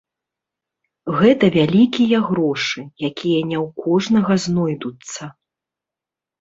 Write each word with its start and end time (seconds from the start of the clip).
Гэта 1.19 1.49
вялікія 1.57 2.23
грошы, 2.31 2.79
якія 3.11 3.39
не 3.53 3.57
ў 3.65 3.85
кожнага 3.85 4.41
знойдуцца. 4.49 5.33